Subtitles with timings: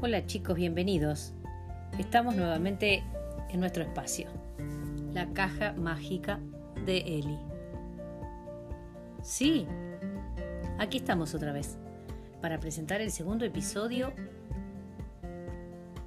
[0.00, 1.32] Hola chicos, bienvenidos.
[1.98, 3.02] Estamos nuevamente
[3.50, 4.28] en nuestro espacio,
[5.12, 6.38] la caja mágica
[6.86, 7.36] de Eli.
[9.20, 9.66] Sí,
[10.78, 11.78] aquí estamos otra vez
[12.40, 14.12] para presentar el segundo episodio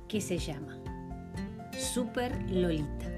[0.07, 0.77] que se llama
[1.77, 3.11] Super Lolita.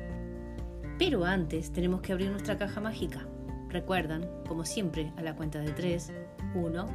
[0.97, 3.27] Pero antes tenemos que abrir nuestra caja mágica.
[3.69, 6.13] Recuerdan, como siempre, a la cuenta de 3,
[6.55, 6.85] 1,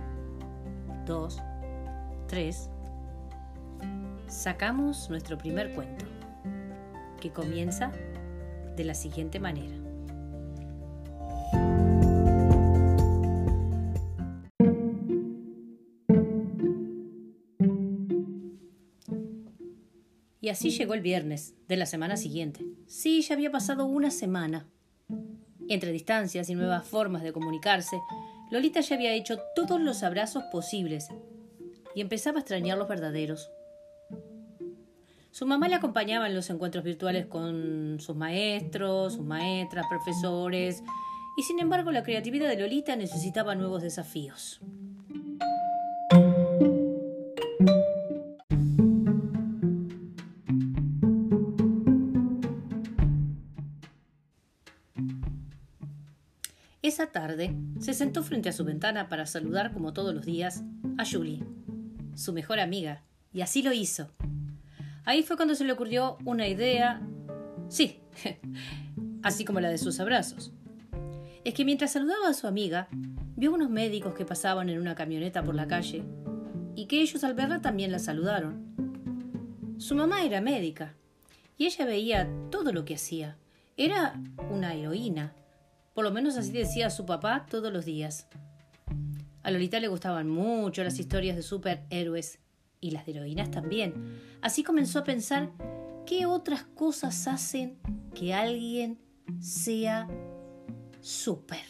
[1.07, 1.43] 2,
[2.27, 2.71] 3,
[4.29, 6.05] sacamos nuestro primer cuento,
[7.21, 7.93] que comienza
[8.77, 9.75] de la siguiente manera.
[20.41, 22.65] Y así llegó el viernes de la semana siguiente.
[22.87, 24.67] Sí, ya había pasado una semana.
[25.69, 28.01] Entre distancias y nuevas formas de comunicarse,
[28.51, 31.09] Lolita ya había hecho todos los abrazos posibles
[31.95, 33.51] y empezaba a extrañar los verdaderos.
[35.39, 40.83] Su mamá le acompañaba en los encuentros virtuales con sus maestros, sus maestras, profesores,
[41.37, 44.61] y sin embargo la creatividad de Lolita necesitaba nuevos desafíos.
[56.83, 60.65] Esa tarde se sentó frente a su ventana para saludar como todos los días
[60.99, 61.45] a Julie,
[62.17, 64.11] su mejor amiga, y así lo hizo.
[65.05, 67.01] Ahí fue cuando se le ocurrió una idea,
[67.69, 68.01] sí,
[69.23, 70.53] así como la de sus abrazos.
[71.45, 72.89] Es que mientras saludaba a su amiga,
[73.37, 76.05] vio unos médicos que pasaban en una camioneta por la calle
[76.75, 78.75] y que ellos al verla también la saludaron.
[79.79, 80.95] Su mamá era médica
[81.57, 83.37] y ella veía todo lo que hacía.
[83.77, 84.21] Era
[84.51, 85.33] una heroína,
[85.95, 88.29] por lo menos así decía su papá todos los días.
[89.43, 92.41] A Lolita le gustaban mucho las historias de superhéroes
[92.81, 94.21] y las de heroínas también.
[94.41, 95.51] Así comenzó a pensar
[96.07, 97.79] qué otras cosas hacen
[98.15, 98.99] que alguien
[99.41, 100.09] sea
[101.01, 101.65] súper.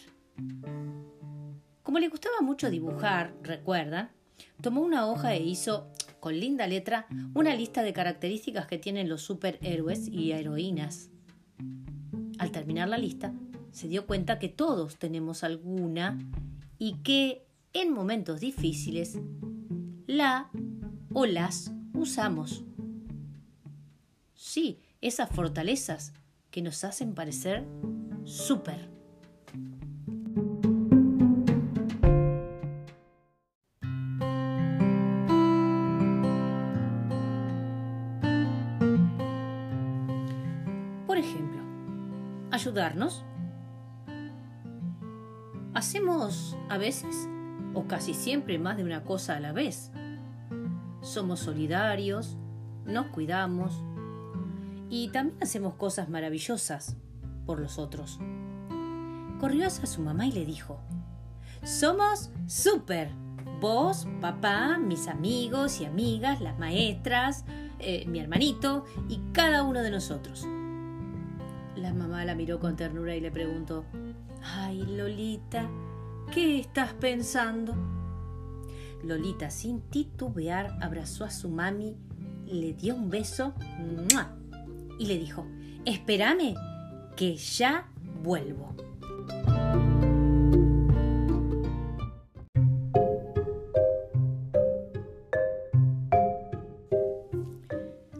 [1.82, 4.12] Como le gustaba mucho dibujar, recuerda,
[4.60, 5.90] tomó una hoja e hizo,
[6.20, 11.10] con linda letra, una lista de características que tienen los superhéroes y heroínas.
[12.38, 13.32] Al terminar la lista,
[13.72, 16.18] se dio cuenta que todos tenemos alguna
[16.78, 19.18] y que en momentos difíciles
[20.06, 20.50] la
[21.12, 22.64] o las usamos.
[24.34, 26.12] Sí, esas fortalezas
[26.50, 27.66] que nos hacen parecer
[28.24, 28.88] súper.
[41.06, 41.62] Por ejemplo,
[42.50, 43.24] ayudarnos.
[45.74, 47.28] Hacemos a veces,
[47.74, 49.92] o casi siempre, más de una cosa a la vez
[51.00, 52.36] somos solidarios,
[52.84, 53.82] nos cuidamos
[54.90, 56.96] y también hacemos cosas maravillosas
[57.46, 58.18] por los otros.
[59.40, 60.80] Corrió hacia su mamá y le dijo,
[61.62, 63.10] somos súper.
[63.60, 67.44] Vos, papá, mis amigos y amigas, las maestras,
[67.80, 70.46] eh, mi hermanito y cada uno de nosotros.
[71.74, 73.84] La mamá la miró con ternura y le preguntó,
[74.42, 75.68] Ay, Lolita,
[76.32, 77.74] ¿qué estás pensando?
[79.02, 81.96] Lolita, sin titubear, abrazó a su mami,
[82.46, 83.54] le dio un beso
[84.98, 85.46] y le dijo,
[85.84, 86.54] espérame,
[87.16, 87.88] que ya
[88.22, 88.74] vuelvo.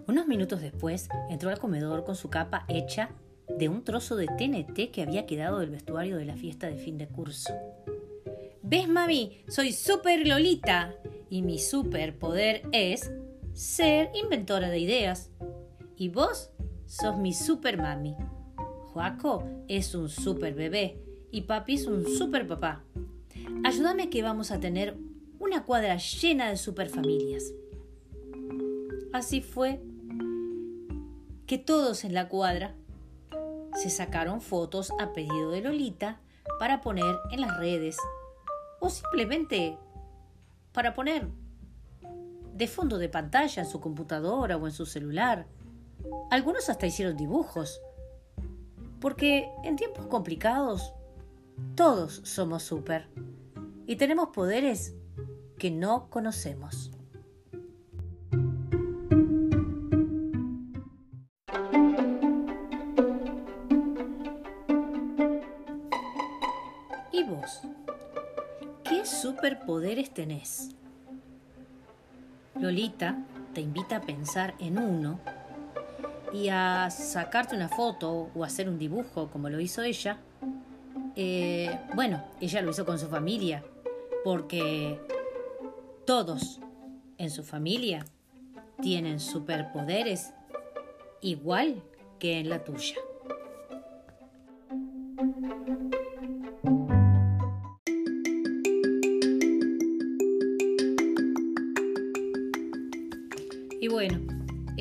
[0.06, 3.10] Unos minutos después entró al comedor con su capa hecha
[3.58, 6.98] de un trozo de TNT que había quedado del vestuario de la fiesta de fin
[6.98, 7.52] de curso.
[8.70, 9.40] ¿Ves, mami?
[9.48, 10.94] Soy super Lolita
[11.30, 13.10] y mi superpoder es
[13.54, 15.30] ser inventora de ideas.
[15.96, 16.50] Y vos
[16.84, 18.14] sos mi super mami.
[18.92, 22.84] Joaco es un super bebé y papi es un super papá.
[23.64, 24.98] Ayúdame que vamos a tener
[25.38, 27.44] una cuadra llena de super familias.
[29.14, 29.81] Así fue
[31.46, 32.75] que todos en la cuadra
[33.76, 36.20] se sacaron fotos a pedido de Lolita
[36.58, 37.96] para poner en las redes
[38.80, 39.76] o simplemente
[40.72, 41.28] para poner
[42.54, 45.46] de fondo de pantalla en su computadora o en su celular.
[46.30, 47.80] Algunos hasta hicieron dibujos.
[49.00, 50.92] Porque en tiempos complicados
[51.76, 53.08] todos somos súper
[53.86, 54.94] y tenemos poderes
[55.56, 56.90] que no conocemos.
[67.12, 67.62] ¿Y vos?
[68.88, 70.70] ¿Qué superpoderes tenés?
[72.58, 73.19] Lolita
[73.52, 75.20] te invita a pensar en uno
[76.32, 80.19] y a sacarte una foto o hacer un dibujo como lo hizo ella,
[81.17, 83.62] eh, bueno, ella lo hizo con su familia,
[84.25, 84.99] porque
[86.06, 86.61] todos
[87.19, 88.05] en su familia
[88.81, 90.32] tienen superpoderes
[91.20, 91.82] igual
[92.19, 92.96] que en la tuya.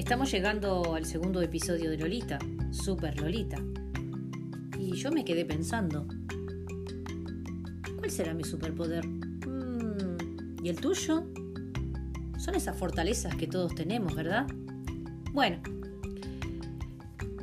[0.08, 2.40] Estamos llegando al segundo episodio de Lolita,
[2.72, 3.58] Super Lolita.
[4.80, 6.08] Y yo me quedé pensando,
[7.98, 9.06] ¿cuál será mi superpoder?
[9.06, 11.26] Mm, ¿Y el tuyo?
[12.38, 14.48] Son esas fortalezas que todos tenemos, ¿verdad?
[15.34, 15.58] Bueno,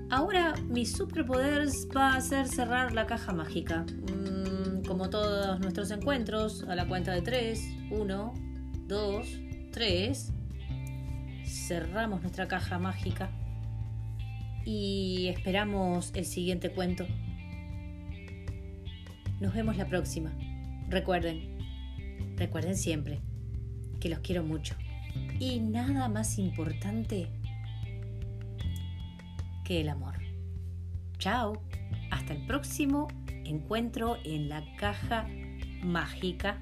[0.08, 3.84] ahora mi superpoder va a ser cerrar la caja mágica.
[4.10, 7.62] Mm, como todos nuestros encuentros, a la cuenta de tres.
[7.90, 8.32] Uno,
[8.88, 9.38] dos,
[9.70, 10.33] tres
[11.74, 13.30] cerramos nuestra caja mágica
[14.64, 17.04] y esperamos el siguiente cuento.
[19.40, 20.32] Nos vemos la próxima.
[20.88, 21.58] Recuerden,
[22.36, 23.18] recuerden siempre
[23.98, 24.76] que los quiero mucho.
[25.40, 27.28] Y nada más importante
[29.64, 30.14] que el amor.
[31.18, 31.60] Chao.
[32.12, 33.08] Hasta el próximo
[33.44, 35.26] encuentro en la caja
[35.82, 36.56] mágica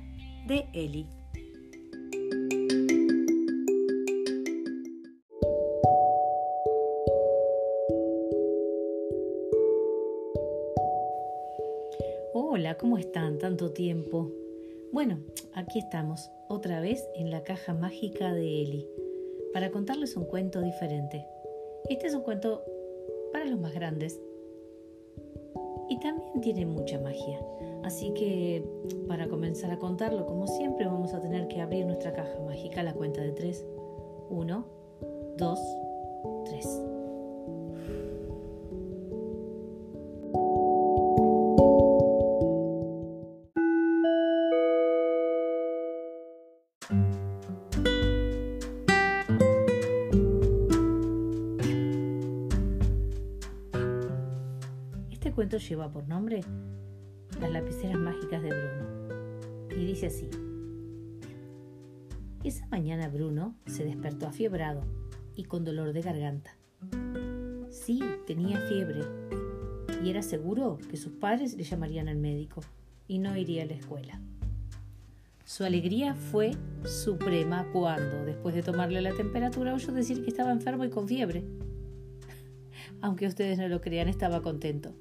[0.47, 1.07] de Eli.
[12.77, 13.39] ¿cómo están?
[13.39, 14.31] Tanto tiempo.
[14.93, 15.19] Bueno,
[15.55, 18.87] aquí estamos, otra vez en la caja mágica de Eli,
[19.53, 21.27] para contarles un cuento diferente.
[21.89, 22.63] Este es un cuento
[23.33, 24.21] para los más grandes
[25.89, 27.41] y también tiene mucha magia.
[27.83, 28.65] Así que
[29.09, 32.85] para comenzar a contarlo, como siempre, vamos a tener que abrir nuestra caja mágica a
[32.85, 33.67] la cuenta de 3.
[34.31, 34.67] 1,
[35.37, 35.61] 2,
[36.47, 36.82] 3.
[55.59, 56.41] Lleva por nombre
[57.41, 59.03] Las lapiceras mágicas de Bruno
[59.77, 60.29] y dice así.
[62.45, 64.83] Esa mañana Bruno se despertó afiebrado
[65.35, 66.57] y con dolor de garganta.
[67.71, 69.01] Sí, tenía fiebre
[70.05, 72.61] y era seguro que sus padres le llamarían al médico
[73.09, 74.21] y no iría a la escuela.
[75.45, 76.53] Su alegría fue
[76.85, 81.45] suprema cuando, después de tomarle la temperatura, oyó decir que estaba enfermo y con fiebre.
[83.01, 84.95] Aunque ustedes no lo crean, estaba contento.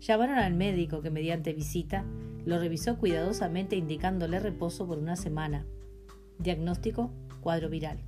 [0.00, 2.04] Llamaron al médico que mediante visita
[2.46, 5.66] lo revisó cuidadosamente indicándole reposo por una semana.
[6.38, 7.10] Diagnóstico,
[7.42, 7.98] cuadro viral.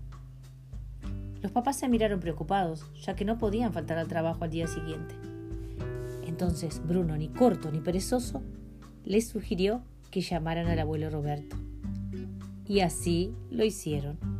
[1.43, 5.15] Los papás se miraron preocupados, ya que no podían faltar al trabajo al día siguiente.
[6.27, 8.43] Entonces Bruno, ni corto ni perezoso,
[9.05, 11.56] les sugirió que llamaran al abuelo Roberto.
[12.67, 14.31] Y así lo hicieron.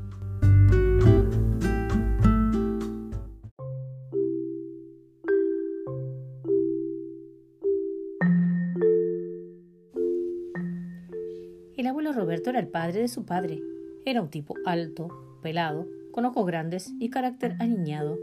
[11.75, 13.63] El abuelo Roberto era el padre de su padre.
[14.05, 18.19] Era un tipo alto, pelado, con ojos grandes y carácter aniñado.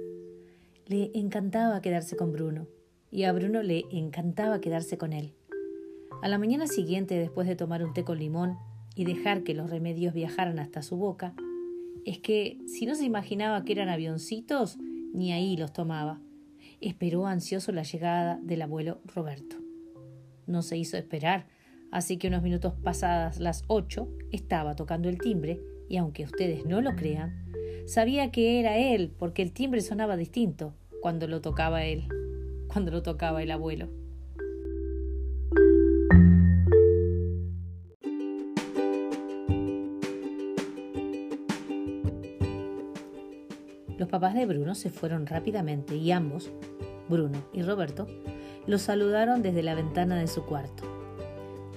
[0.86, 2.68] Le encantaba quedarse con Bruno,
[3.10, 5.34] y a Bruno le encantaba quedarse con él.
[6.22, 8.56] A la mañana siguiente, después de tomar un té con limón
[8.94, 11.34] y dejar que los remedios viajaran hasta su boca,
[12.06, 14.78] es que si no se imaginaba que eran avioncitos,
[15.12, 16.22] ni ahí los tomaba.
[16.82, 19.56] Esperó ansioso la llegada del abuelo Roberto.
[20.46, 21.48] No se hizo esperar,
[21.92, 26.82] Así que unos minutos pasadas las ocho estaba tocando el timbre y aunque ustedes no
[26.82, 27.46] lo crean,
[27.88, 32.08] sabía que era él porque el timbre sonaba distinto cuando lo tocaba él,
[32.68, 33.90] cuando lo tocaba el abuelo.
[43.98, 46.52] Los papás de Bruno se fueron rápidamente y ambos,
[47.10, 48.08] Bruno y Roberto,
[48.66, 50.89] lo saludaron desde la ventana de su cuarto.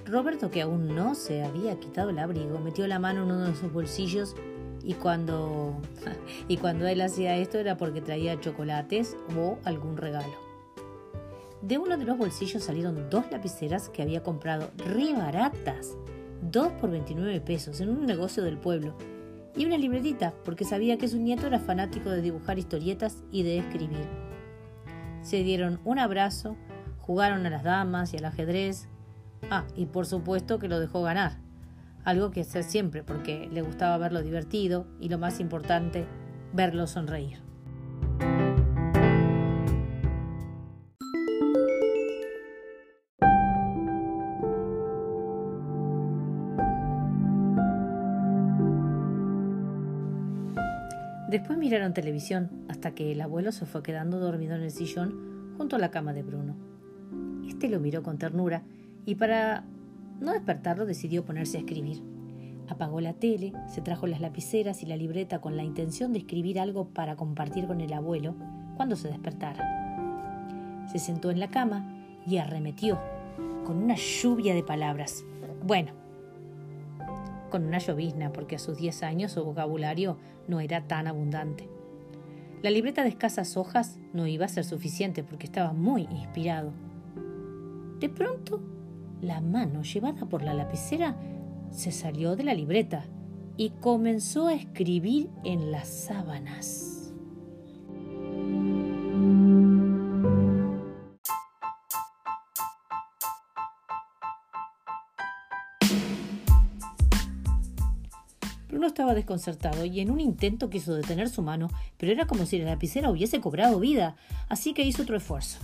[0.05, 3.55] Roberto, que aún no se había quitado el abrigo, metió la mano en uno de
[3.55, 4.35] sus bolsillos
[4.83, 5.77] y cuando,
[6.47, 10.33] y cuando él hacía esto era porque traía chocolates o algún regalo.
[11.61, 15.95] De uno de los bolsillos salieron dos lapiceras que había comprado re baratas,
[16.41, 18.97] dos por 29 pesos, en un negocio del pueblo,
[19.55, 23.59] y una libretita porque sabía que su nieto era fanático de dibujar historietas y de
[23.59, 24.07] escribir.
[25.21, 26.57] Se dieron un abrazo,
[26.99, 28.89] jugaron a las damas y al ajedrez,
[29.49, 31.37] Ah, y por supuesto que lo dejó ganar.
[32.03, 36.05] Algo que hace siempre porque le gustaba verlo divertido y lo más importante,
[36.53, 37.39] verlo sonreír.
[51.33, 55.77] Después miraron televisión hasta que el abuelo se fue quedando dormido en el sillón junto
[55.77, 56.55] a la cama de Bruno.
[57.47, 58.61] Este lo miró con ternura
[59.05, 59.65] y para
[60.19, 62.01] no despertarlo decidió ponerse a escribir.
[62.69, 66.59] Apagó la tele, se trajo las lapiceras y la libreta con la intención de escribir
[66.59, 68.35] algo para compartir con el abuelo
[68.77, 70.87] cuando se despertara.
[70.91, 72.99] Se sentó en la cama y arremetió
[73.65, 75.23] con una lluvia de palabras.
[75.65, 75.91] Bueno,
[77.49, 80.17] con una llovizna, porque a sus 10 años su vocabulario
[80.47, 81.69] no era tan abundante.
[82.61, 86.71] La libreta de escasas hojas no iba a ser suficiente porque estaba muy inspirado.
[87.99, 88.61] De pronto,
[89.23, 91.15] la mano llevada por la lapicera
[91.71, 93.05] se salió de la libreta
[93.55, 97.13] y comenzó a escribir en las sábanas.
[108.67, 112.57] Bruno estaba desconcertado y en un intento quiso detener su mano, pero era como si
[112.57, 114.15] la lapicera hubiese cobrado vida,
[114.49, 115.59] así que hizo otro esfuerzo.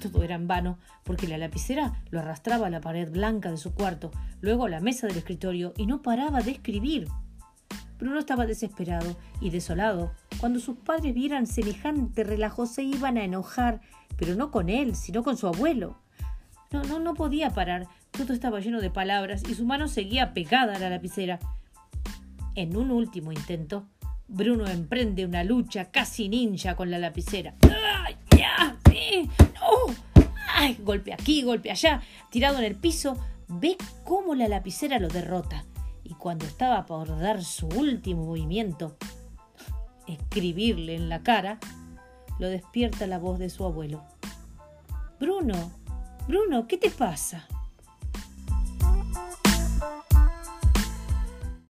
[0.00, 3.74] Todo era en vano, porque la lapicera lo arrastraba a la pared blanca de su
[3.74, 4.10] cuarto,
[4.40, 7.08] luego a la mesa del escritorio, y no paraba de escribir.
[7.98, 10.12] Bruno estaba desesperado y desolado.
[10.38, 13.80] Cuando sus padres vieran semejante relajo se iban a enojar,
[14.16, 15.98] pero no con él, sino con su abuelo.
[16.72, 17.86] No, no, no podía parar.
[18.10, 21.38] Todo estaba lleno de palabras y su mano seguía pegada a la lapicera.
[22.54, 23.86] En un último intento,
[24.28, 27.54] Bruno emprende una lucha casi ninja con la lapicera.
[27.62, 28.75] ¡Ay, ya!
[30.86, 32.00] Golpe aquí, golpe allá,
[32.30, 35.64] tirado en el piso, ve cómo la lapicera lo derrota.
[36.04, 38.96] Y cuando estaba por dar su último movimiento,
[40.06, 41.58] escribirle en la cara,
[42.38, 44.04] lo despierta la voz de su abuelo.
[45.18, 45.72] Bruno,
[46.28, 47.48] Bruno, ¿qué te pasa?